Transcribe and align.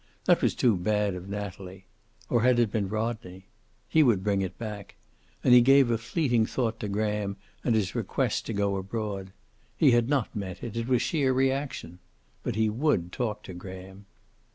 That 0.25 0.41
was 0.41 0.55
too 0.55 0.75
bad 0.77 1.13
of 1.13 1.29
Natalie. 1.29 1.85
Or 2.27 2.41
had 2.41 2.57
it 2.57 2.71
been 2.71 2.89
Rodney? 2.89 3.45
He 3.87 4.01
would 4.01 4.23
bring 4.23 4.41
it 4.41 4.57
back. 4.57 4.95
And 5.43 5.53
he 5.53 5.61
gave 5.61 5.91
a 5.91 5.97
fleeting 5.99 6.47
thought 6.47 6.79
to 6.79 6.87
Graham 6.87 7.37
and 7.63 7.75
his 7.75 7.93
request 7.93 8.47
to 8.47 8.53
go 8.53 8.77
abroad. 8.77 9.31
He 9.77 9.91
had 9.91 10.09
not 10.09 10.35
meant 10.35 10.63
it. 10.63 10.75
It 10.75 10.87
was 10.87 11.03
sheer 11.03 11.33
reaction. 11.33 11.99
But 12.41 12.55
he 12.55 12.67
would 12.67 13.11
talk 13.11 13.43
to 13.43 13.53
Graham. 13.53 14.07